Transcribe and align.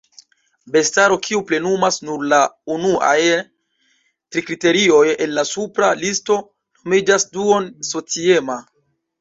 Bestaro, 0.75 1.17
kiu 1.25 1.41
plenumas 1.49 1.99
nur 2.07 2.23
la 2.31 2.39
unuajn 2.75 3.43
tri 3.49 4.45
kriteriojn 4.47 5.23
el 5.27 5.37
la 5.41 5.47
supra 5.53 5.93
listo, 6.03 6.39
nomiĝas 6.83 7.29
duon-sociema. 7.37 8.59